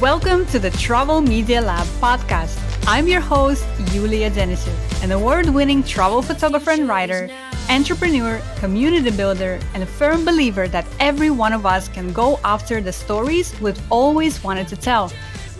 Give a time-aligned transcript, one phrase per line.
[0.00, 2.58] Welcome to the Travel Media Lab podcast.
[2.86, 3.64] I'm your host,
[3.94, 7.30] Yulia Denisyuk, an award winning travel photographer and writer,
[7.70, 12.82] entrepreneur, community builder, and a firm believer that every one of us can go after
[12.82, 15.10] the stories we've always wanted to tell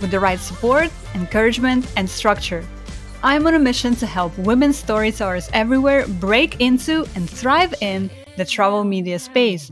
[0.03, 2.63] with the right support, encouragement, and structure.
[3.23, 8.45] I'm on a mission to help women storytellers everywhere break into and thrive in the
[8.45, 9.71] travel media space.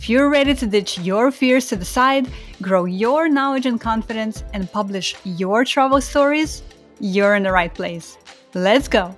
[0.00, 2.26] If you're ready to ditch your fears to the side,
[2.62, 6.62] grow your knowledge and confidence, and publish your travel stories,
[7.00, 8.16] you're in the right place.
[8.54, 9.14] Let's go!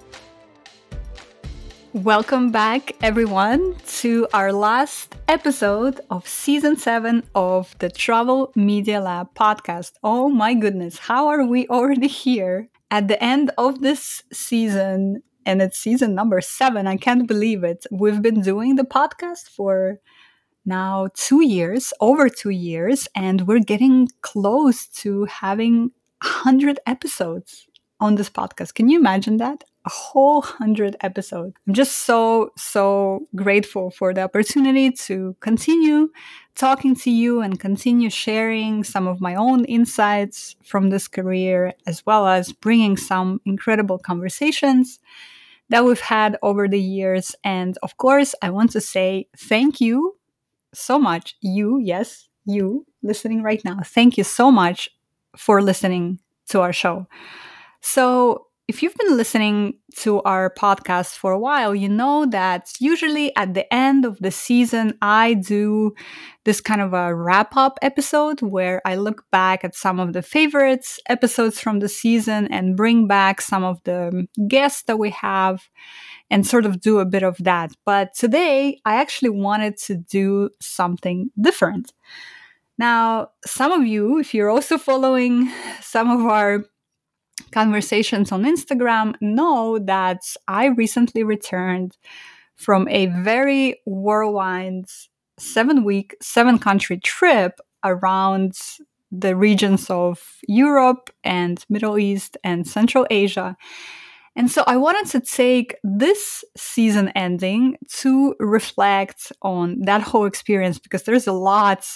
[1.92, 9.32] Welcome back, everyone, to our last episode of season seven of the Travel Media Lab
[9.34, 9.92] podcast.
[10.02, 15.22] Oh my goodness, how are we already here at the end of this season?
[15.46, 16.88] And it's season number seven.
[16.88, 17.86] I can't believe it.
[17.92, 20.00] We've been doing the podcast for
[20.64, 25.90] now two years, over two years, and we're getting close to having
[26.22, 27.66] 100 episodes
[28.00, 28.74] on this podcast.
[28.74, 29.64] Can you imagine that?
[29.84, 31.54] A whole 100 episodes.
[31.66, 36.10] I'm just so, so grateful for the opportunity to continue
[36.54, 42.04] talking to you and continue sharing some of my own insights from this career, as
[42.06, 45.00] well as bringing some incredible conversations
[45.68, 47.34] that we've had over the years.
[47.42, 50.16] And of course, I want to say thank you
[50.74, 51.36] so much.
[51.40, 53.80] You, yes, you listening right now.
[53.84, 54.88] Thank you so much
[55.36, 57.06] for listening to our show.
[57.80, 63.34] So, if you've been listening to our podcast for a while, you know that usually
[63.36, 65.94] at the end of the season, I do
[66.44, 70.22] this kind of a wrap up episode where I look back at some of the
[70.22, 75.68] favorites episodes from the season and bring back some of the guests that we have
[76.30, 77.72] and sort of do a bit of that.
[77.84, 81.92] But today, I actually wanted to do something different.
[82.78, 86.64] Now, some of you, if you're also following some of our
[87.52, 91.96] conversations on Instagram, know that I recently returned
[92.56, 94.86] from a very whirlwind
[95.38, 98.56] seven week, seven country trip around
[99.10, 103.56] the regions of Europe and Middle East and Central Asia.
[104.34, 110.78] And so I wanted to take this season ending to reflect on that whole experience
[110.78, 111.86] because there's a lot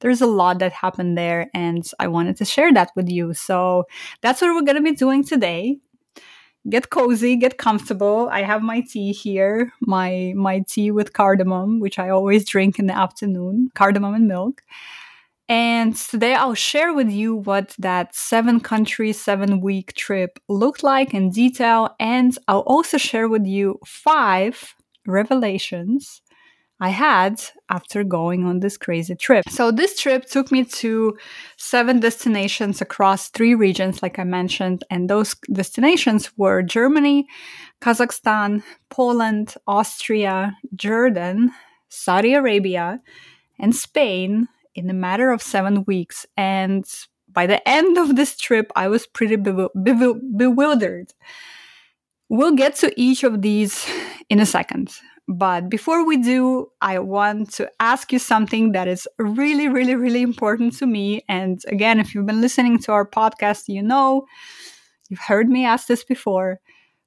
[0.00, 3.34] there's a lot that happened there and I wanted to share that with you.
[3.34, 3.84] So
[4.20, 5.78] that's what we're going to be doing today.
[6.68, 8.28] Get cozy, get comfortable.
[8.30, 12.86] I have my tea here, my my tea with cardamom, which I always drink in
[12.86, 14.62] the afternoon, cardamom and milk.
[15.48, 21.14] And today I'll share with you what that seven country, seven week trip looked like
[21.14, 21.94] in detail.
[22.00, 24.74] And I'll also share with you five
[25.06, 26.20] revelations
[26.78, 29.48] I had after going on this crazy trip.
[29.48, 31.16] So, this trip took me to
[31.56, 34.84] seven destinations across three regions, like I mentioned.
[34.90, 37.26] And those destinations were Germany,
[37.80, 41.52] Kazakhstan, Poland, Austria, Jordan,
[41.88, 43.00] Saudi Arabia,
[43.58, 46.26] and Spain in a matter of seven weeks.
[46.36, 46.84] And
[47.32, 51.14] by the end of this trip, I was pretty bewil- bewil- bewildered.
[52.28, 53.86] We'll get to each of these
[54.28, 54.90] in a second.
[55.28, 60.22] But before we do, I want to ask you something that is really, really, really
[60.22, 61.24] important to me.
[61.28, 64.26] And again, if you've been listening to our podcast, you know,
[65.08, 66.60] you've heard me ask this before.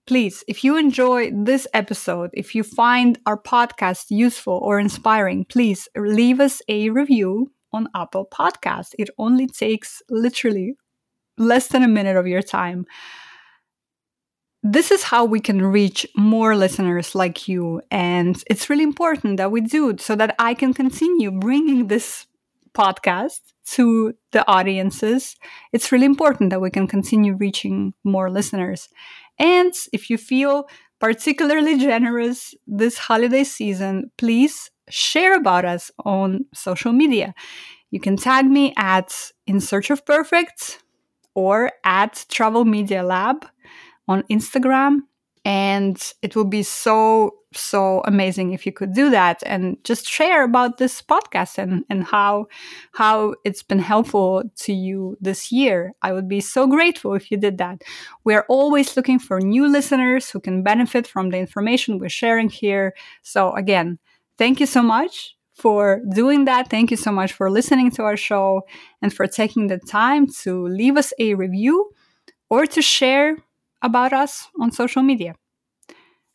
[0.05, 5.87] Please, if you enjoy this episode, if you find our podcast useful or inspiring, please
[5.95, 8.95] leave us a review on Apple Podcast.
[8.97, 10.75] It only takes literally
[11.37, 12.85] less than a minute of your time.
[14.61, 17.81] This is how we can reach more listeners like you.
[17.91, 22.25] And it's really important that we do it so that I can continue bringing this
[22.73, 23.39] podcast
[23.71, 25.37] to the audiences.
[25.71, 28.89] It's really important that we can continue reaching more listeners.
[29.37, 30.67] And if you feel
[30.99, 37.33] particularly generous this holiday season, please share about us on social media.
[37.91, 40.83] You can tag me at In Search of Perfect
[41.33, 43.45] or at Travel Media Lab
[44.09, 45.01] on Instagram.
[45.45, 50.43] And it would be so, so amazing if you could do that and just share
[50.43, 52.47] about this podcast and, and how
[52.91, 55.93] how it's been helpful to you this year.
[56.01, 57.83] I would be so grateful if you did that.
[58.25, 62.93] We're always looking for new listeners who can benefit from the information we're sharing here.
[63.21, 63.97] So again,
[64.37, 66.69] thank you so much for doing that.
[66.69, 68.63] Thank you so much for listening to our show
[69.01, 71.91] and for taking the time to leave us a review
[72.49, 73.37] or to share
[73.81, 75.35] about us on social media.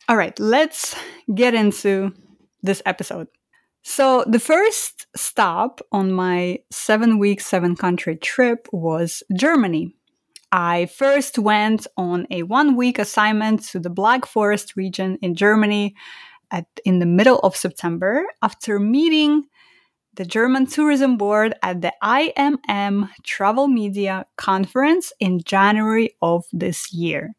[0.07, 0.95] All right, let's
[1.33, 2.13] get into
[2.61, 3.27] this episode.
[3.83, 9.95] So, the first stop on my seven week, seven country trip was Germany.
[10.51, 15.95] I first went on a one week assignment to the Black Forest region in Germany
[16.49, 19.43] at, in the middle of September after meeting
[20.15, 27.35] the German Tourism Board at the IMM Travel Media Conference in January of this year.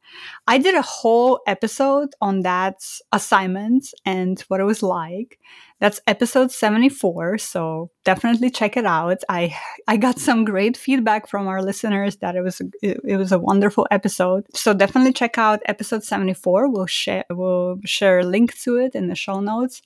[0.47, 2.77] I did a whole episode on that
[3.13, 5.39] assignment and what it was like.
[5.79, 9.19] That's episode 74, so definitely check it out.
[9.29, 9.55] I
[9.87, 13.87] I got some great feedback from our listeners that it was it, was a wonderful
[13.91, 14.47] episode.
[14.55, 16.71] So definitely check out episode 74.
[16.71, 19.83] We'll share we'll share a link to it in the show notes.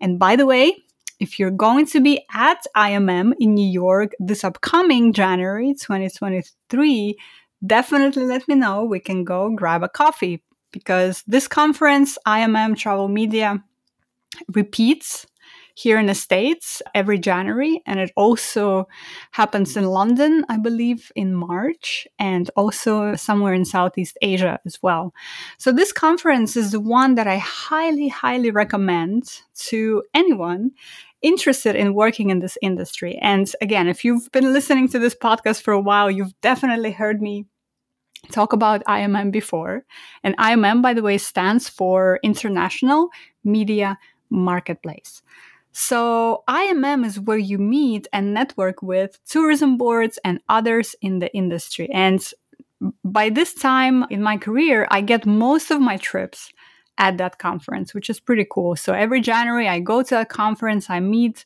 [0.00, 0.78] And by the way,
[1.24, 7.16] if you're going to be at IMM in New York this upcoming January 2023,
[7.66, 8.84] definitely let me know.
[8.84, 13.64] We can go grab a coffee because this conference, IMM Travel Media,
[14.52, 15.26] repeats
[15.74, 17.82] here in the States every January.
[17.84, 18.86] And it also
[19.32, 25.12] happens in London, I believe, in March, and also somewhere in Southeast Asia as well.
[25.58, 29.40] So this conference is the one that I highly, highly recommend
[29.70, 30.70] to anyone
[31.24, 33.18] interested in working in this industry.
[33.20, 37.20] And again, if you've been listening to this podcast for a while, you've definitely heard
[37.20, 37.46] me
[38.30, 39.84] talk about IMM before.
[40.22, 43.08] And IMM, by the way, stands for International
[43.42, 43.98] Media
[44.30, 45.22] Marketplace.
[45.72, 51.34] So, IMM is where you meet and network with tourism boards and others in the
[51.34, 51.90] industry.
[51.92, 52.22] And
[53.02, 56.52] by this time in my career, I get most of my trips
[56.98, 58.76] at that conference, which is pretty cool.
[58.76, 61.44] So, every January, I go to a conference, I meet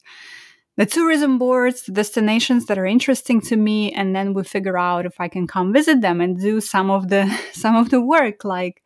[0.77, 5.07] the tourism boards, the destinations that are interesting to me, and then we figure out
[5.07, 8.45] if I can come visit them and do some of the some of the work
[8.45, 8.83] like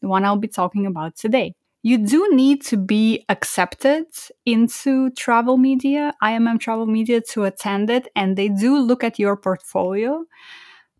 [0.00, 1.54] the one I'll be talking about today
[1.86, 4.06] you do need to be accepted
[4.44, 9.36] into travel media, IMM travel media, to attend it, and they do look at your
[9.36, 10.24] portfolio.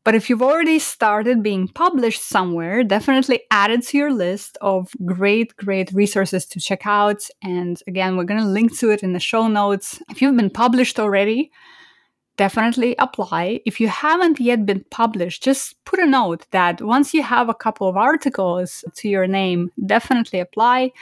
[0.07, 4.93] But if you've already started being published somewhere, definitely add it to your list of
[5.05, 7.29] great, great resources to check out.
[7.43, 10.01] And again, we're going to link to it in the show notes.
[10.09, 11.51] If you've been published already,
[12.37, 13.63] definitely apply.
[13.67, 17.55] If you haven't yet been published, just put a note that once you have a
[17.55, 20.93] couple of articles to your name, definitely apply.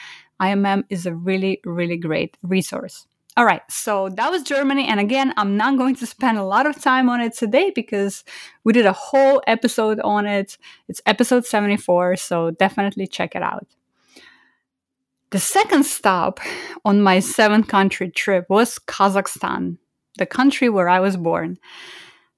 [0.41, 3.07] IMM is a really, really great resource.
[3.37, 4.87] All right, so that was Germany.
[4.87, 8.23] And again, I'm not going to spend a lot of time on it today because
[8.63, 10.57] we did a whole episode on it.
[10.89, 13.67] It's episode 74, so definitely check it out.
[15.31, 16.39] The second stop
[16.85, 19.79] on my seven country trip was Kazakhstan
[20.19, 21.59] the country where I was born.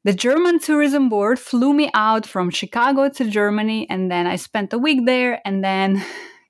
[0.05, 4.73] The German Tourism Board flew me out from Chicago to Germany, and then I spent
[4.73, 6.05] a week there, and then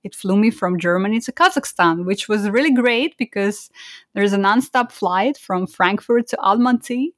[0.07, 3.69] it flew me from Germany to Kazakhstan, which was really great because
[4.15, 7.09] there's a nonstop flight from Frankfurt to Almaty,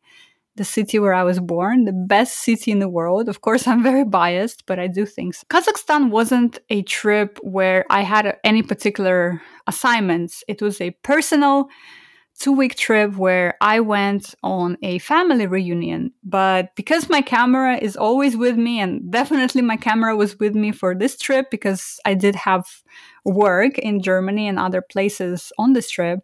[0.57, 3.29] the city where I was born, the best city in the world.
[3.29, 5.45] Of course, I'm very biased, but I do think so.
[5.51, 11.69] Kazakhstan wasn't a trip where I had any particular assignments, it was a personal
[12.39, 16.13] two week trip where I went on a family reunion.
[16.23, 20.73] But because my camera is always with me, and definitely my camera was with me
[20.73, 22.67] for this trip because I did have
[23.25, 26.21] work in Germany and other places on this trip,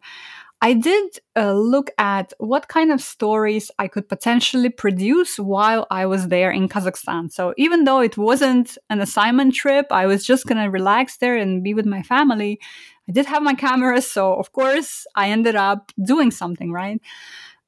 [0.64, 6.06] I did uh, look at what kind of stories I could potentially produce while I
[6.06, 7.30] was there in Kazakhstan.
[7.30, 11.36] So even though it wasn't an assignment trip, I was just going to relax there
[11.36, 12.60] and be with my family.
[13.08, 17.00] I did have my camera, so of course I ended up doing something, right?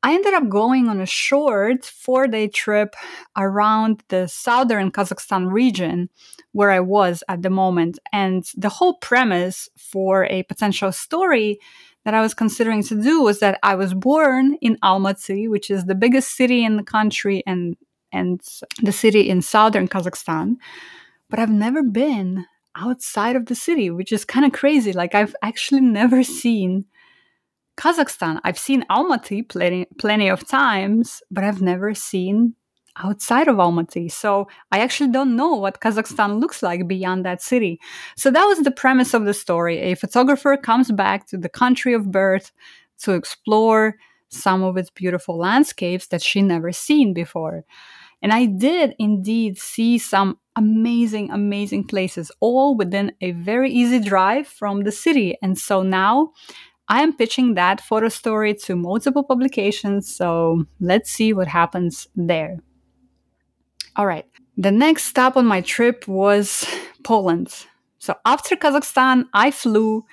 [0.02, 2.94] I ended up going on a short four day trip
[3.36, 6.10] around the southern Kazakhstan region
[6.52, 7.98] where I was at the moment.
[8.12, 11.58] And the whole premise for a potential story
[12.04, 15.86] that I was considering to do was that I was born in Almaty, which is
[15.86, 17.76] the biggest city in the country and,
[18.12, 18.40] and
[18.82, 20.54] the city in southern Kazakhstan.
[21.28, 24.92] But I've never been outside of the city, which is kind of crazy.
[24.92, 26.84] Like I've actually never seen
[27.76, 28.40] Kazakhstan.
[28.44, 32.54] I've seen Almaty plenty plenty of times, but I've never seen
[33.02, 34.10] outside of Almaty.
[34.10, 37.78] So I actually don't know what Kazakhstan looks like beyond that city.
[38.16, 39.78] So that was the premise of the story.
[39.80, 42.52] A photographer comes back to the country of birth
[43.00, 43.96] to explore
[44.28, 47.64] some of its beautiful landscapes that she never seen before.
[48.22, 54.48] And I did indeed see some amazing, amazing places, all within a very easy drive
[54.48, 55.36] from the city.
[55.42, 56.32] And so now
[56.88, 60.14] I am pitching that photo story to multiple publications.
[60.14, 62.58] So let's see what happens there.
[63.96, 64.26] All right.
[64.56, 66.66] The next stop on my trip was
[67.04, 67.66] Poland.
[67.98, 70.04] So after Kazakhstan, I flew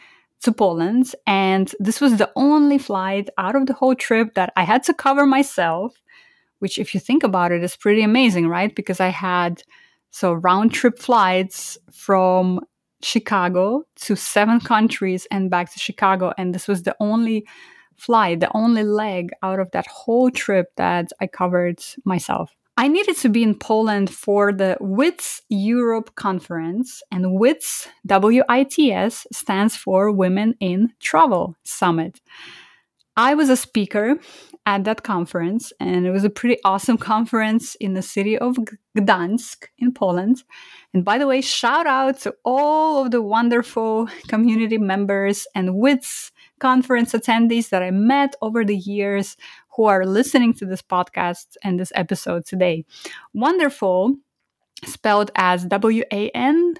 [0.41, 1.15] to Poland.
[1.25, 4.93] And this was the only flight out of the whole trip that I had to
[4.93, 5.93] cover myself,
[6.63, 8.73] which, if you think about it, is pretty amazing, right?
[8.73, 9.61] Because I had
[10.11, 12.61] so round trip flights from
[13.01, 16.31] Chicago to seven countries and back to Chicago.
[16.37, 17.45] And this was the only
[17.97, 22.55] flight, the only leg out of that whole trip that I covered myself.
[22.77, 28.63] I needed to be in Poland for the WITS Europe conference, and WITS, W I
[28.63, 32.21] T S, stands for Women in Travel Summit.
[33.15, 34.15] I was a speaker
[34.65, 38.57] at that conference, and it was a pretty awesome conference in the city of
[38.97, 40.43] Gdansk in Poland.
[40.93, 46.31] And by the way, shout out to all of the wonderful community members and WITS
[46.59, 49.37] conference attendees that I met over the years
[49.75, 52.85] who are listening to this podcast and this episode today.
[53.33, 54.15] Wanderful,
[54.85, 56.75] spelled as W A N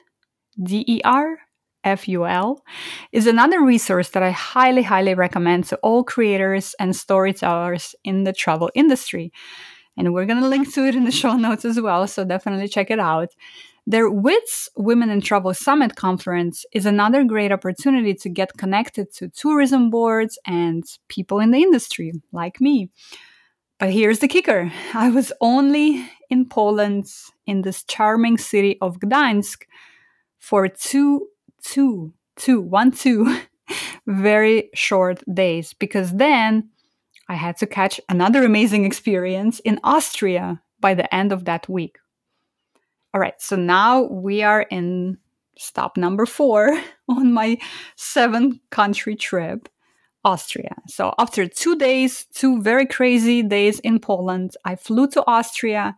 [0.62, 1.40] D E R
[1.84, 2.64] F U L,
[3.12, 8.34] is another resource that I highly, highly recommend to all creators and storytellers in the
[8.34, 9.32] travel industry.
[9.96, 12.68] And we're going to link to it in the show notes as well, so definitely
[12.68, 13.30] check it out.
[13.86, 19.28] Their WITS Women in Travel Summit conference is another great opportunity to get connected to
[19.28, 22.90] tourism boards and people in the industry like me.
[23.80, 27.12] But here's the kicker I was only in Poland,
[27.46, 29.64] in this charming city of Gdańsk,
[30.40, 31.28] for two,
[31.64, 33.40] two, two, one, two
[34.08, 36.70] very short days because then
[37.28, 41.98] I had to catch another amazing experience in Austria by the end of that week.
[43.14, 45.18] All right, so now we are in
[45.58, 46.70] stop number four
[47.10, 47.58] on my
[47.96, 49.70] seven country trip,
[50.26, 50.76] Austria.
[50.88, 55.96] So after two days, two very crazy days in Poland, I flew to Austria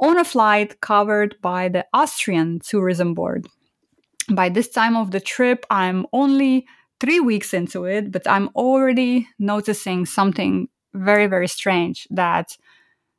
[0.00, 3.46] on a flight covered by the Austrian Tourism Board.
[4.30, 6.66] By this time of the trip, I'm only
[7.00, 12.56] three weeks into it, but I'm already noticing something very, very strange that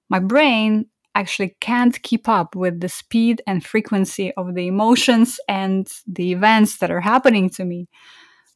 [0.09, 0.85] my brain
[1.15, 6.77] actually can't keep up with the speed and frequency of the emotions and the events
[6.77, 7.87] that are happening to me.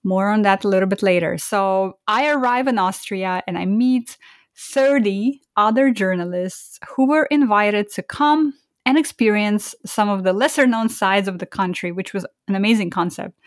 [0.03, 1.37] More on that a little bit later.
[1.37, 4.17] So I arrive in Austria and I meet
[4.55, 8.53] 30 other journalists who were invited to come
[8.85, 12.89] and experience some of the lesser known sides of the country, which was an amazing
[12.89, 13.39] concept.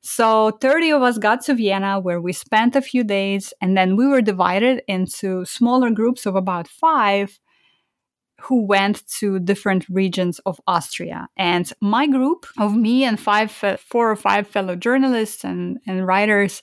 [0.00, 3.96] So 30 of us got to Vienna where we spent a few days and then
[3.96, 7.38] we were divided into smaller groups of about five
[8.40, 11.26] who went to different regions of Austria.
[11.36, 16.62] And my group of me and five, four or five fellow journalists and, and writers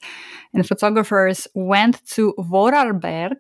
[0.54, 3.36] and photographers went to Vorarlberg,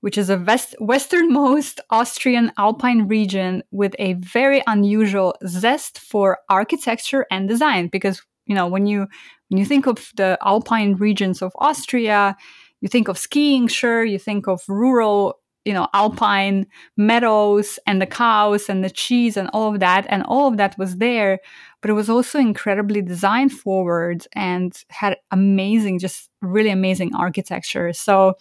[0.00, 7.26] which is a west, westernmost Austrian alpine region with a very unusual zest for architecture
[7.30, 7.88] and design.
[7.88, 9.06] Because you know when you
[9.48, 12.36] when you think of the alpine regions of Austria,
[12.80, 14.04] you think of skiing, sure.
[14.04, 19.50] You think of rural you know alpine meadows and the cows and the cheese and
[19.52, 21.40] all of that and all of that was there
[21.80, 27.92] but it was also incredibly design forward and had amazing just really amazing architecture.
[27.92, 28.34] So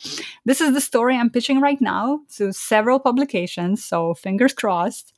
[0.46, 5.14] this is the story i'm pitching right now to several publications so fingers crossed.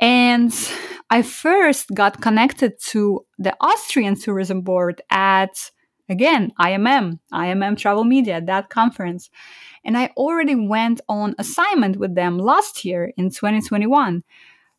[0.00, 0.52] And
[1.10, 5.70] i first got connected to the austrian tourism board at
[6.08, 9.30] again imm imm travel media that conference.
[9.84, 14.24] And I already went on assignment with them last year in 2021.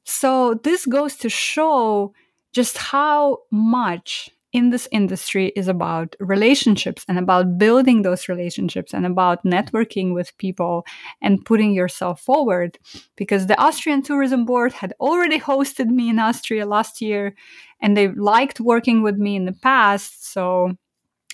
[0.03, 2.13] So this goes to show
[2.57, 9.05] just how much in this industry is about relationships and about building those relationships and
[9.05, 10.83] about networking with people
[11.21, 12.79] and putting yourself forward.
[13.15, 17.35] Because the Austrian Tourism Board had already hosted me in Austria last year
[17.79, 20.31] and they liked working with me in the past.
[20.33, 20.71] So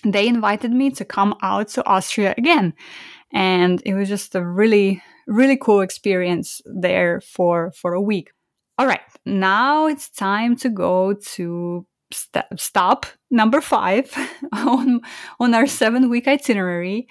[0.04, 2.74] they invited me to come out to Austria again
[3.32, 8.32] and it was just a really really cool experience there for for a week
[8.78, 14.12] all right now it's time to go to st- stop number five
[14.54, 15.02] on
[15.40, 17.08] on our seven week itinerary.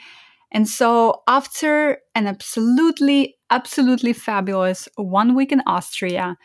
[0.55, 6.37] And so after an absolutely absolutely fabulous one week in austria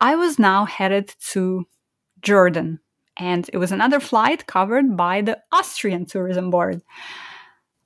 [0.00, 1.66] i was now headed to
[2.20, 2.80] jordan.
[3.20, 6.82] And it was another flight covered by the austrian tourism board.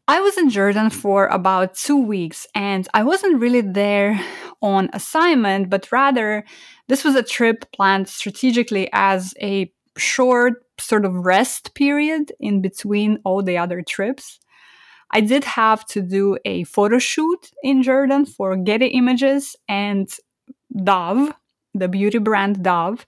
[0.08, 4.20] I was in Jordan for about two weeks and I wasn't really there
[4.62, 6.44] on assignment, but rather
[6.88, 13.18] this was a trip planned strategically as a short sort of rest period in between
[13.24, 14.38] all the other trips.
[15.10, 20.08] I did have to do a photo shoot in Jordan for Getty Images and
[20.84, 21.34] Dove,
[21.74, 23.06] the beauty brand Dove,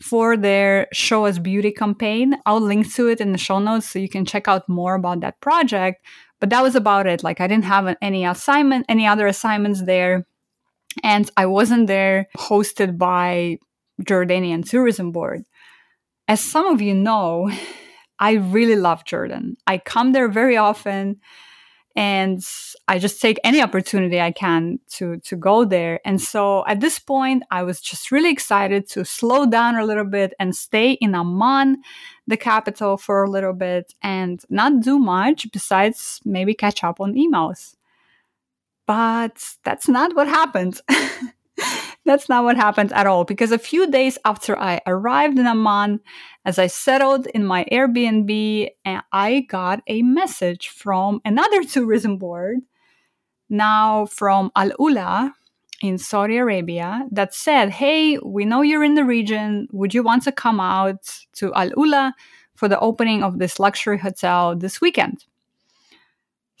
[0.00, 2.36] for their Show Us Beauty campaign.
[2.46, 5.20] I'll link to it in the show notes so you can check out more about
[5.20, 6.04] that project.
[6.40, 7.22] But that was about it.
[7.22, 10.26] Like, I didn't have any assignment, any other assignments there.
[11.02, 13.58] And I wasn't there hosted by
[14.02, 15.44] Jordanian Tourism Board.
[16.28, 17.50] As some of you know,
[18.18, 19.56] I really love Jordan.
[19.66, 21.20] I come there very often
[21.94, 22.40] and
[22.88, 26.00] I just take any opportunity I can to to go there.
[26.04, 30.04] And so at this point, I was just really excited to slow down a little
[30.04, 31.82] bit and stay in Amman,
[32.26, 37.14] the capital, for a little bit and not do much besides maybe catch up on
[37.14, 37.74] emails.
[38.86, 40.80] But that's not what happened.
[42.04, 46.00] That's not what happened at all because a few days after I arrived in Amman,
[46.44, 48.68] as I settled in my Airbnb,
[49.12, 52.58] I got a message from another tourism board,
[53.48, 55.32] now from Al Ula
[55.80, 59.68] in Saudi Arabia, that said, Hey, we know you're in the region.
[59.72, 62.14] Would you want to come out to Al Ula
[62.56, 65.24] for the opening of this luxury hotel this weekend?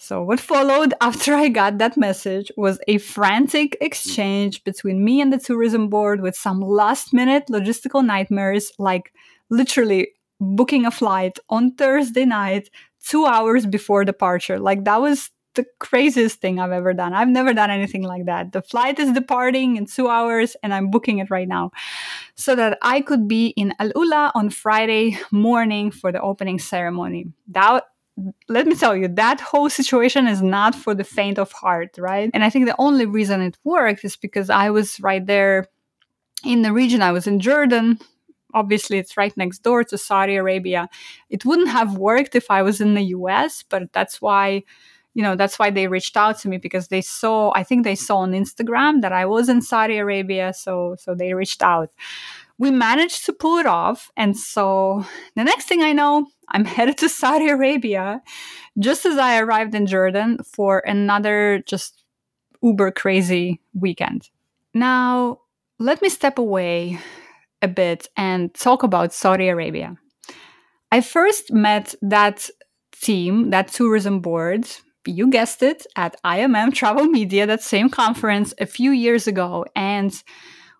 [0.02, 5.32] So, what followed after I got that message was a frantic exchange between me and
[5.32, 9.12] the tourism board with some last minute logistical nightmares, like
[9.48, 10.08] literally
[10.40, 12.68] booking a flight on Thursday night,
[13.06, 14.58] two hours before departure.
[14.58, 17.14] Like, that was the craziest thing I've ever done.
[17.14, 18.50] I've never done anything like that.
[18.50, 21.70] The flight is departing in two hours and I'm booking it right now
[22.34, 27.26] so that I could be in Al Ula on Friday morning for the opening ceremony.
[27.48, 27.84] That
[28.48, 32.30] let me tell you, that whole situation is not for the faint of heart, right?
[32.34, 35.66] And I think the only reason it worked is because I was right there
[36.44, 37.02] in the region.
[37.02, 37.98] I was in Jordan.
[38.54, 40.88] Obviously, it's right next door to Saudi Arabia.
[41.30, 44.64] It wouldn't have worked if I was in the US, but that's why
[45.14, 47.94] you know that's why they reached out to me because they saw i think they
[47.94, 51.90] saw on instagram that i was in saudi arabia so so they reached out
[52.62, 55.04] we managed to pull it off and so
[55.36, 58.22] the next thing i know I'm headed to Saudi Arabia
[58.78, 62.04] just as I arrived in Jordan for another just
[62.62, 64.30] uber crazy weekend.
[64.72, 65.40] Now,
[65.78, 66.98] let me step away
[67.60, 69.96] a bit and talk about Saudi Arabia.
[70.90, 72.48] I first met that
[72.92, 74.68] team, that tourism board,
[75.06, 79.64] you guessed it, at IMM Travel Media, that same conference a few years ago.
[79.74, 80.22] And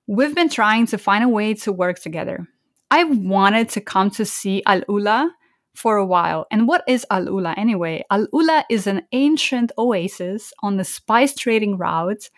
[0.07, 2.47] we've been trying to find a way to work together.
[2.91, 5.35] I wanted to come to see Al Ula
[5.75, 6.47] for a while.
[6.51, 8.05] And what is Al Ula anyway?
[8.11, 12.29] Al Ula is an ancient oasis on the spice trading route,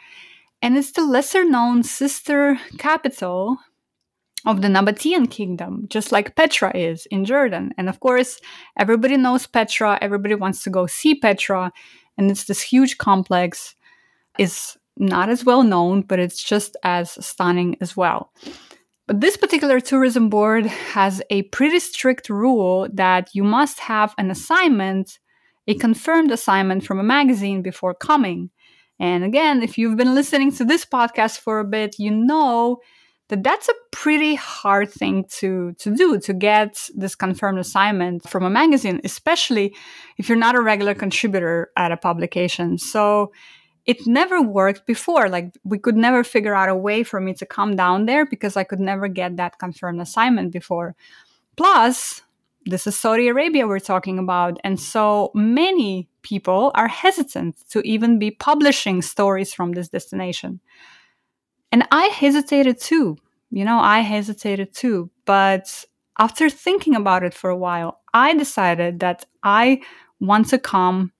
[0.62, 3.58] and it's the lesser known sister capital
[4.46, 7.72] of the Nabatean kingdom, just like Petra is in Jordan.
[7.78, 8.38] And of course,
[8.78, 11.72] everybody knows Petra, everybody wants to go see Petra,
[12.16, 13.74] and it's this huge complex.
[14.36, 18.32] Is not as well known, but it's just as stunning as well.
[19.06, 24.30] But this particular tourism board has a pretty strict rule that you must have an
[24.30, 25.18] assignment,
[25.66, 28.50] a confirmed assignment from a magazine before coming.
[28.98, 32.78] And again, if you've been listening to this podcast for a bit, you know
[33.28, 38.44] that that's a pretty hard thing to, to do to get this confirmed assignment from
[38.44, 39.74] a magazine, especially
[40.18, 42.78] if you're not a regular contributor at a publication.
[42.78, 43.32] So
[43.86, 45.28] it never worked before.
[45.28, 48.56] Like we could never figure out a way for me to come down there because
[48.56, 50.94] I could never get that confirmed assignment before.
[51.56, 52.22] Plus,
[52.66, 54.58] this is Saudi Arabia we're talking about.
[54.64, 60.60] And so many people are hesitant to even be publishing stories from this destination.
[61.70, 63.18] And I hesitated too.
[63.50, 65.10] You know, I hesitated too.
[65.26, 65.84] But
[66.18, 69.82] after thinking about it for a while, I decided that I
[70.20, 71.12] want to come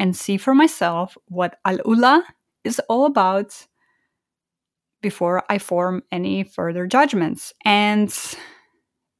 [0.00, 2.24] and see for myself what Al Ula
[2.64, 3.66] is all about
[5.02, 7.52] before I form any further judgments.
[7.64, 8.08] And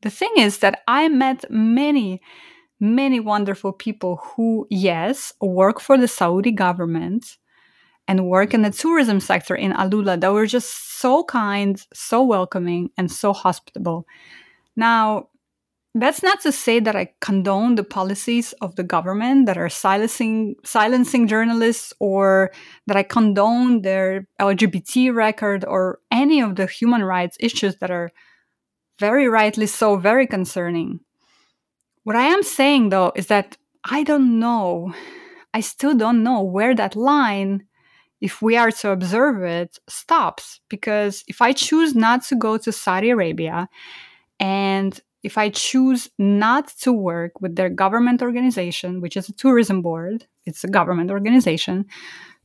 [0.00, 2.22] the thing is that I met many,
[2.80, 7.36] many wonderful people who, yes, work for the Saudi government
[8.08, 12.22] and work in the tourism sector in Al Ula that were just so kind, so
[12.24, 14.06] welcoming, and so hospitable.
[14.76, 15.28] Now,
[15.94, 20.54] that's not to say that I condone the policies of the government that are silencing
[20.64, 22.52] silencing journalists or
[22.86, 28.10] that I condone their LGBT record or any of the human rights issues that are
[29.00, 31.00] very rightly so very concerning.
[32.04, 34.94] What I am saying though is that I don't know.
[35.52, 37.64] I still don't know where that line
[38.20, 42.70] if we are to observe it stops because if I choose not to go to
[42.70, 43.68] Saudi Arabia
[44.38, 49.82] and if I choose not to work with their government organization, which is a tourism
[49.82, 51.86] board, it's a government organization,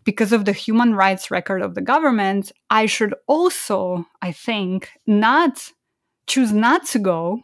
[0.03, 5.71] because of the human rights record of the government, I should also, I think, not
[6.27, 7.41] choose not to go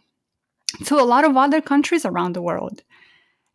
[0.86, 2.84] to a lot of other countries around the world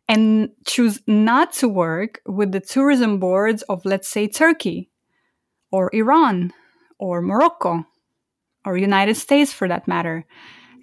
[0.09, 4.89] and choose not to work with the tourism boards of, let's say, Turkey
[5.71, 6.53] or Iran
[6.97, 7.85] or Morocco
[8.65, 10.25] or United States for that matter.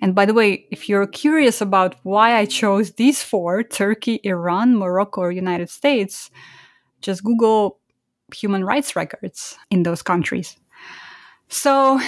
[0.03, 4.77] And by the way, if you're curious about why I chose these four Turkey, Iran,
[4.77, 6.31] Morocco, or United States
[7.01, 7.79] just Google
[8.35, 10.57] human rights records in those countries.
[11.49, 12.01] So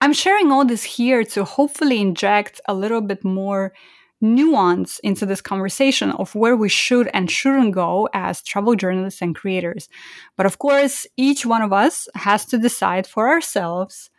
[0.00, 3.72] I'm sharing all this here to hopefully inject a little bit more
[4.20, 9.34] nuance into this conversation of where we should and shouldn't go as travel journalists and
[9.34, 9.88] creators.
[10.36, 14.10] But of course, each one of us has to decide for ourselves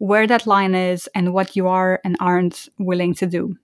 [0.00, 3.54] where that line is and what you are and aren't willing to do.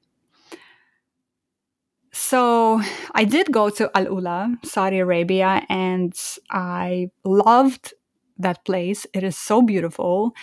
[2.12, 2.82] So
[3.14, 6.14] I did go to Al Ula, Saudi Arabia, and
[6.50, 7.94] I loved
[8.38, 9.06] that place.
[9.14, 10.34] It is so beautiful.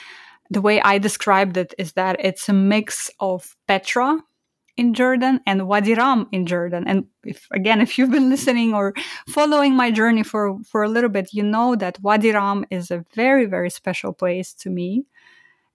[0.49, 4.17] The way I described it is that it's a mix of Petra
[4.77, 6.85] in Jordan and Wadi Rum in Jordan.
[6.87, 8.95] And if again, if you've been listening or
[9.29, 13.05] following my journey for, for a little bit, you know that Wadi Rum is a
[13.13, 15.05] very, very special place to me.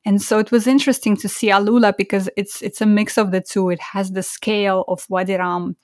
[0.09, 3.43] And so it was interesting to see Alula because it's it's a mix of the
[3.43, 3.69] two.
[3.69, 5.77] It has the scale of Wadi Rum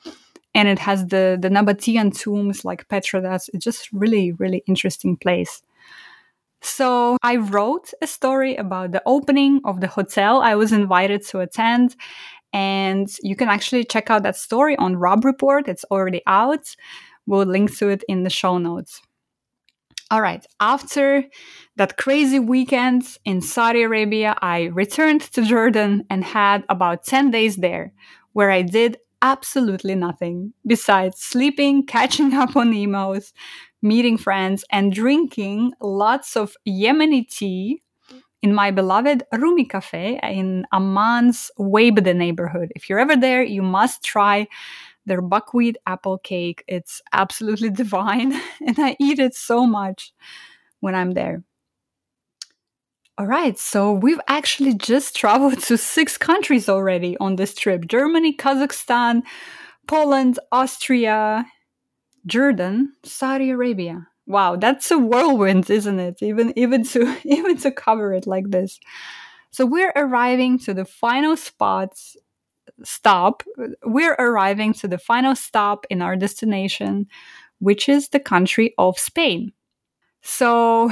[0.55, 3.51] and it has the the Nabatean tombs like Petra does.
[3.53, 5.61] It's just really, really interesting place.
[6.63, 11.41] So I wrote a story about the opening of the hotel I was invited to
[11.41, 11.95] attend.
[12.55, 15.69] And you can actually check out that story on Robb Report.
[15.69, 16.75] It's already out.
[17.27, 19.03] We'll link to it in the show notes.
[20.11, 21.25] All right, after
[21.77, 27.57] that crazy weekend in Saudi Arabia, I returned to Jordan and had about 10 days
[27.57, 27.93] there
[28.33, 33.33] where I did absolutely nothing besides sleeping, catching up on emails,
[33.81, 37.83] meeting friends, and drinking lots of Yemeni tea
[38.43, 42.73] in my beloved Rumi Cafe in Amman's Weibdeh neighborhood.
[42.77, 44.49] If you're ever there, you must try
[45.07, 46.65] their buckwheat apple cake.
[46.67, 48.33] It's absolutely divine,
[48.67, 50.13] and I eat it so much
[50.81, 51.43] when I'm there.
[53.17, 58.37] All right, so we've actually just traveled to six countries already on this trip Germany,
[58.37, 59.23] Kazakhstan,
[59.87, 61.47] Poland, Austria,
[62.27, 64.09] Jordan, Saudi Arabia.
[64.27, 66.23] Wow, that's a whirlwind, isn't it?
[66.23, 68.81] Even even to even to cover it like this.
[69.51, 72.17] So we're arriving to the final spots
[72.85, 73.43] stop,
[73.85, 77.07] we're arriving to the final stop in our destination,
[77.59, 79.53] which is the country of Spain.
[80.23, 80.91] So,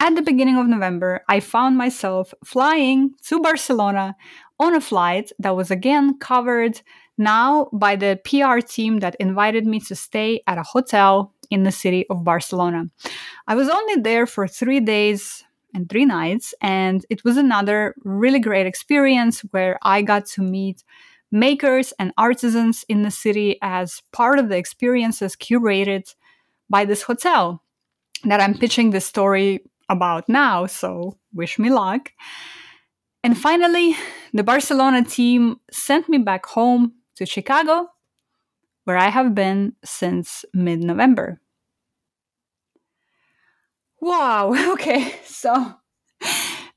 [0.00, 4.16] at the beginning of November, I found myself flying to Barcelona
[4.58, 6.80] on a flight that was again covered
[7.18, 11.70] now by the PR team that invited me to stay at a hotel in the
[11.70, 12.86] city of Barcelona.
[13.46, 18.40] I was only there for three days and three nights, and it was another really
[18.40, 20.82] great experience where I got to meet
[21.32, 26.14] makers and artisans in the city as part of the experiences curated
[26.68, 27.62] by this hotel
[28.24, 30.66] that I'm pitching this story about now.
[30.66, 32.12] So, wish me luck.
[33.24, 33.96] And finally,
[34.32, 37.88] the Barcelona team sent me back home to Chicago,
[38.84, 41.40] where I have been since mid November.
[44.00, 45.74] Wow, okay, so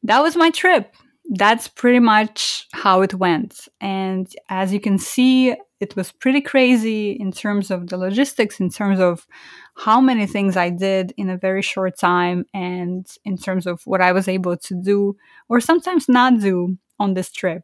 [0.03, 0.95] that was my trip
[1.37, 3.67] that's pretty much how it went.
[3.81, 8.69] And as you can see, it was pretty crazy in terms of the logistics, in
[8.69, 9.27] terms of
[9.75, 14.01] how many things I did in a very short time, and in terms of what
[14.01, 15.15] I was able to do
[15.49, 17.63] or sometimes not do on this trip.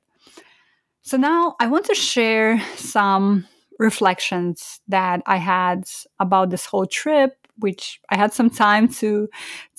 [1.02, 3.48] So now I want to share some
[3.80, 5.86] reflections that I had
[6.20, 9.28] about this whole trip which I had some time to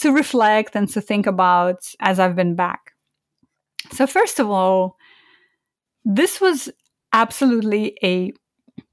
[0.01, 2.82] to reflect and to think about as I've been back.
[3.91, 4.97] So, first of all,
[6.05, 6.71] this was
[7.13, 8.33] absolutely a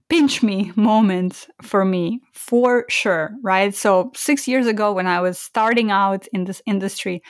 [0.09, 3.75] pinch me moment for me, for sure, right?
[3.75, 7.21] So, six years ago, when I was starting out in this industry,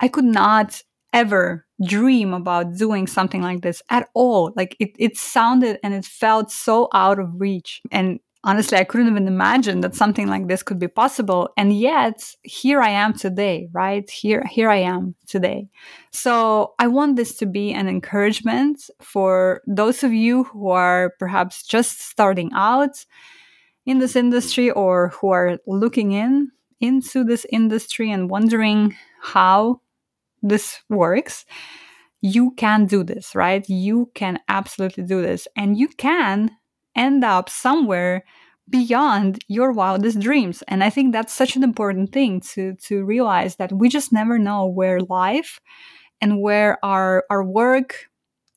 [0.00, 4.52] I could not ever dream about doing something like this at all.
[4.56, 7.82] Like it, it sounded and it felt so out of reach.
[7.92, 11.48] And honestly, I couldn't even imagine that something like this could be possible.
[11.56, 14.08] And yet, here I am today, right?
[14.08, 15.68] Here, here I am today.
[16.10, 21.66] So I want this to be an encouragement for those of you who are perhaps
[21.66, 23.04] just starting out
[23.86, 29.80] in this industry or who are looking in into this industry and wondering how
[30.42, 31.46] this works.
[32.20, 33.66] You can do this, right?
[33.68, 35.48] You can absolutely do this.
[35.56, 36.50] And you can
[36.96, 38.24] end up somewhere
[38.68, 40.62] beyond your wildest dreams.
[40.68, 44.38] And I think that's such an important thing to to realize that we just never
[44.38, 45.60] know where life
[46.20, 48.06] and where our our work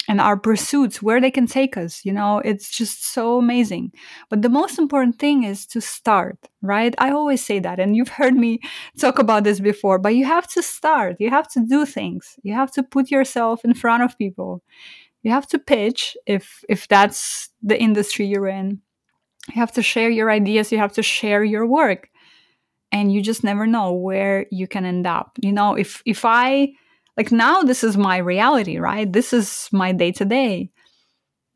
[0.10, 2.40] and our pursuits where they can take us you know?
[2.46, 3.92] It's just so amazing.
[4.30, 6.96] But the most important thing is to start right?
[6.98, 8.60] I always say that and you've heard me
[9.00, 11.18] talk about this before but you have to start.
[11.20, 12.40] You have to do things.
[12.44, 14.64] You have to put yourself in front of people
[15.24, 18.82] you have to pitch if if that's the industry you're in.
[19.50, 22.10] You have to share your ideas you have to share your work
[22.92, 25.32] and you just never know where you can end up.
[25.42, 26.70] You know if if i
[27.18, 29.12] like now this is my reality right?
[29.12, 30.72] This is my day to day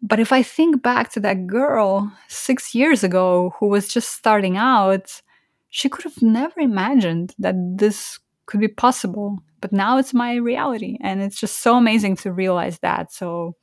[0.02, 4.58] but if i think back to that girl 6 years ago who was just starting
[4.58, 5.22] out
[5.70, 10.98] she could have never imagined that this could be possible but now it's my reality
[11.02, 13.14] and it's just so amazing to realize that.
[13.14, 13.56] So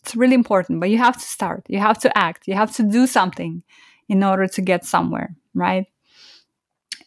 [0.00, 2.82] it's really important but you have to start you have to act you have to
[2.82, 3.62] do something
[4.08, 5.86] in order to get somewhere right?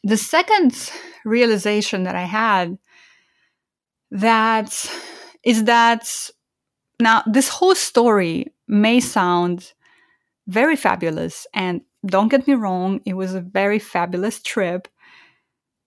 [0.04, 0.92] The second
[1.24, 2.78] realization that i had
[4.10, 4.92] that
[5.44, 6.30] is that
[7.00, 9.74] now this whole story may sound
[10.48, 14.88] very fabulous and don't get me wrong it was a very fabulous trip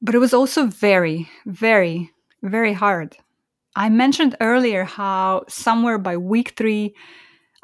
[0.04, 2.12] but it was also very very
[2.42, 3.16] very hard
[3.74, 6.94] i mentioned earlier how somewhere by week 3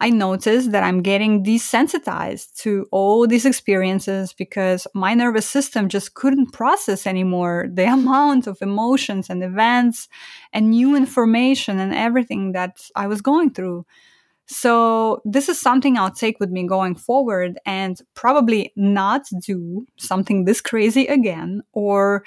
[0.03, 6.15] I noticed that I'm getting desensitized to all these experiences because my nervous system just
[6.15, 10.09] couldn't process anymore the amount of emotions and events
[10.55, 13.85] and new information and everything that I was going through.
[14.53, 20.45] So, this is something I'll take with me going forward and probably not do something
[20.45, 21.63] this crazy again.
[21.73, 22.25] Or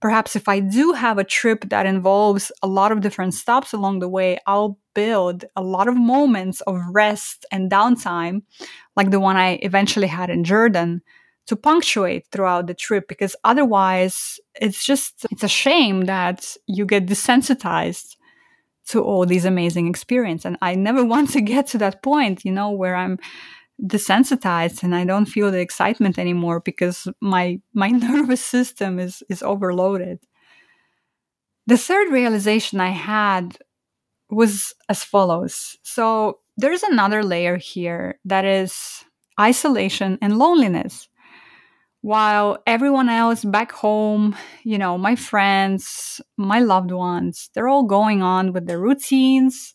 [0.00, 3.98] perhaps if I do have a trip that involves a lot of different stops along
[3.98, 8.42] the way, I'll build a lot of moments of rest and downtime,
[8.94, 11.02] like the one I eventually had in Jordan,
[11.48, 13.08] to punctuate throughout the trip.
[13.08, 18.14] Because otherwise it's just it's a shame that you get desensitized
[18.86, 22.52] to all these amazing experiences and i never want to get to that point you
[22.52, 23.18] know where i'm
[23.82, 29.42] desensitized and I don't feel the excitement anymore because my my nervous system is is
[29.42, 30.20] overloaded.
[31.66, 33.58] The third realization I had
[34.30, 35.76] was as follows.
[35.82, 39.04] So there's another layer here that is
[39.38, 41.08] isolation and loneliness.
[42.06, 48.22] While everyone else back home, you know, my friends, my loved ones, they're all going
[48.22, 49.74] on with their routines,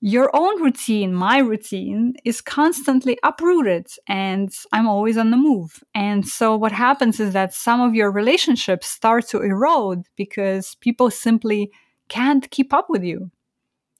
[0.00, 5.84] your own routine, my routine, is constantly uprooted and I'm always on the move.
[5.94, 11.10] And so what happens is that some of your relationships start to erode because people
[11.10, 11.70] simply
[12.08, 13.30] can't keep up with you.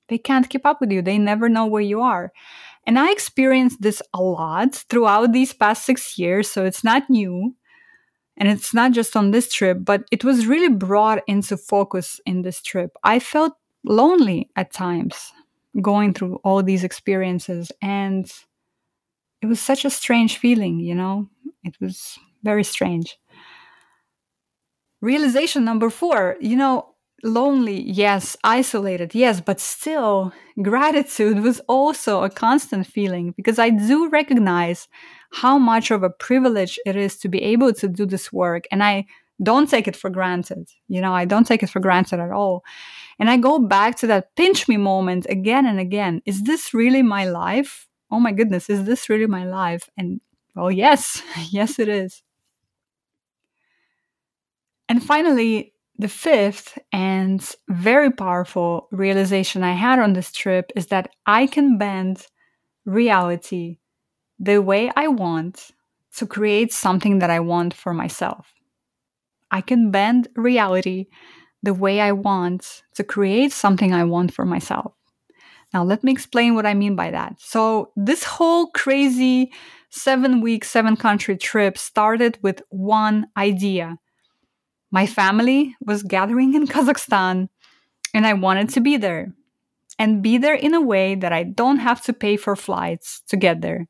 [0.08, 1.02] They can't keep up with you.
[1.02, 2.32] They never know where you are.
[2.86, 6.50] And I experienced this a lot throughout these past six years.
[6.50, 7.54] So it's not new.
[8.36, 12.42] And it's not just on this trip, but it was really brought into focus in
[12.42, 12.92] this trip.
[13.04, 13.52] I felt
[13.84, 15.32] lonely at times
[15.80, 18.32] going through all these experiences and
[19.42, 21.28] it was such a strange feeling you know
[21.64, 23.18] it was very strange
[25.00, 32.30] realization number 4 you know lonely yes isolated yes but still gratitude was also a
[32.30, 34.88] constant feeling because i do recognize
[35.32, 38.82] how much of a privilege it is to be able to do this work and
[38.82, 39.04] i
[39.42, 42.62] don't take it for granted you know i don't take it for granted at all
[43.18, 46.22] and I go back to that pinch me moment again and again.
[46.26, 47.86] Is this really my life?
[48.10, 49.88] Oh my goodness, is this really my life?
[49.96, 50.20] And
[50.56, 52.22] well, yes, yes, it is.
[54.88, 61.10] And finally, the fifth and very powerful realization I had on this trip is that
[61.26, 62.26] I can bend
[62.86, 63.78] reality
[64.38, 65.72] the way I want
[66.16, 68.54] to create something that I want for myself.
[69.50, 71.08] I can bend reality
[71.62, 74.94] the way I want to create something I want for myself.
[75.74, 77.34] Now, let me explain what I mean by that.
[77.38, 79.52] So, this whole crazy
[79.90, 83.98] seven week, seven country trip started with one idea.
[84.90, 87.48] My family was gathering in Kazakhstan,
[88.12, 89.32] and I wanted to be there
[89.98, 93.36] and be there in a way that I don't have to pay for flights to
[93.36, 93.86] get there.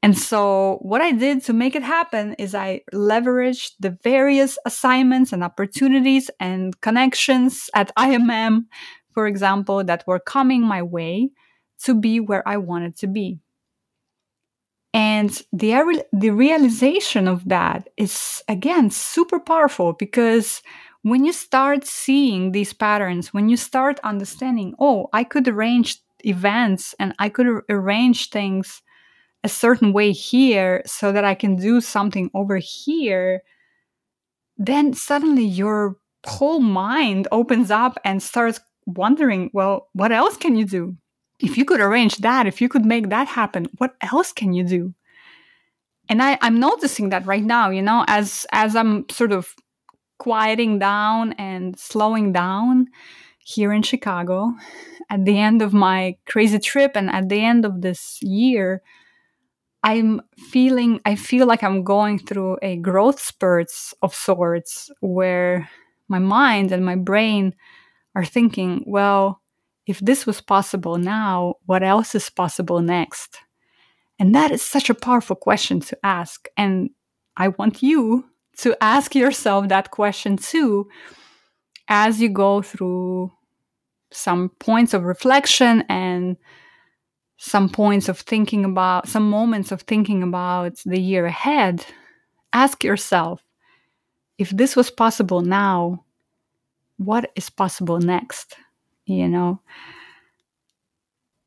[0.00, 5.32] And so, what I did to make it happen is I leveraged the various assignments
[5.32, 8.66] and opportunities and connections at IMM,
[9.12, 11.30] for example, that were coming my way
[11.82, 13.40] to be where I wanted to be.
[14.94, 20.62] And the, the realization of that is, again, super powerful because
[21.02, 26.94] when you start seeing these patterns, when you start understanding, oh, I could arrange events
[26.98, 28.82] and I could arrange things
[29.44, 33.42] a certain way here so that I can do something over here,
[34.56, 35.96] then suddenly your
[36.26, 40.96] whole mind opens up and starts wondering, well, what else can you do?
[41.40, 44.64] If you could arrange that, if you could make that happen, what else can you
[44.64, 44.94] do?
[46.08, 49.54] And I, I'm noticing that right now, you know, as as I'm sort of
[50.18, 52.86] quieting down and slowing down
[53.38, 54.52] here in Chicago
[55.10, 58.82] at the end of my crazy trip and at the end of this year,
[59.82, 60.20] I'm
[60.50, 65.68] feeling, I feel like I'm going through a growth spurts of sorts where
[66.08, 67.54] my mind and my brain
[68.14, 69.40] are thinking, well,
[69.88, 73.38] if this was possible now, what else is possible next?
[74.18, 76.46] And that is such a powerful question to ask.
[76.58, 76.90] And
[77.38, 78.26] I want you
[78.58, 80.88] to ask yourself that question too
[81.88, 83.32] as you go through
[84.12, 86.36] some points of reflection and
[87.38, 91.86] some points of thinking about, some moments of thinking about the year ahead,
[92.52, 93.42] ask yourself
[94.36, 96.04] if this was possible now,
[96.98, 98.54] what is possible next?
[99.08, 99.60] You know?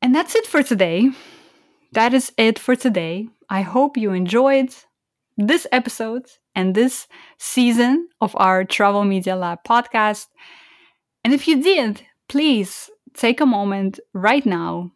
[0.01, 1.09] And that's it for today.
[1.93, 3.27] That is it for today.
[3.49, 4.73] I hope you enjoyed
[5.37, 10.27] this episode and this season of our Travel Media Lab podcast.
[11.23, 14.91] And if you did, please take a moment right now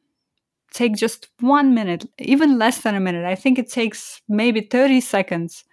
[0.76, 3.26] take just one minute, even less than a minute.
[3.26, 5.64] I think it takes maybe 30 seconds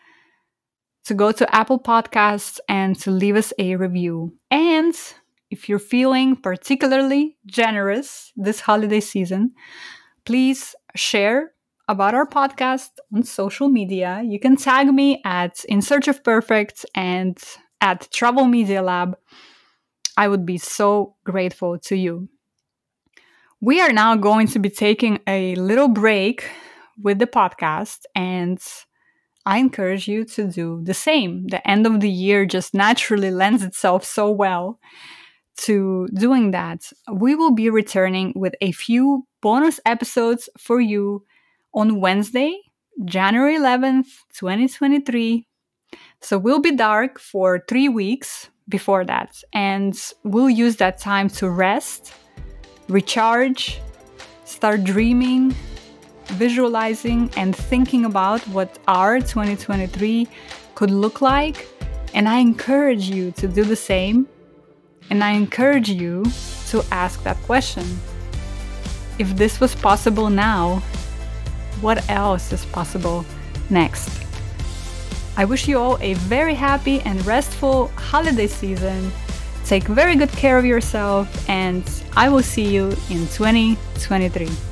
[1.04, 4.32] to go to Apple Podcasts and to leave us a review.
[4.50, 4.94] And
[5.52, 9.52] if you're feeling particularly generous this holiday season,
[10.24, 11.52] please share
[11.88, 14.22] about our podcast on social media.
[14.24, 17.38] You can tag me at In Search of Perfect and
[17.82, 19.18] at Travel Media Lab.
[20.16, 22.28] I would be so grateful to you.
[23.60, 26.48] We are now going to be taking a little break
[27.00, 28.58] with the podcast, and
[29.44, 31.46] I encourage you to do the same.
[31.48, 34.80] The end of the year just naturally lends itself so well
[35.58, 36.92] to doing that.
[37.12, 41.24] We will be returning with a few bonus episodes for you
[41.74, 42.58] on Wednesday,
[43.04, 45.46] January 11th, 2023.
[46.20, 51.50] So we'll be dark for three weeks before that, and we'll use that time to
[51.50, 52.14] rest
[52.88, 53.80] recharge,
[54.44, 55.54] start dreaming,
[56.26, 60.28] visualizing, and thinking about what our 2023
[60.74, 61.68] could look like.
[62.14, 64.28] And I encourage you to do the same.
[65.12, 66.24] And I encourage you
[66.70, 67.84] to ask that question.
[69.18, 70.82] If this was possible now,
[71.82, 73.26] what else is possible
[73.68, 74.08] next?
[75.36, 79.12] I wish you all a very happy and restful holiday season
[79.64, 81.84] Take very good care of yourself, and
[82.16, 84.71] I will see you in 2023.